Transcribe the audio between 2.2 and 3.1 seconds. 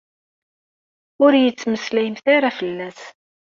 ara fell-as.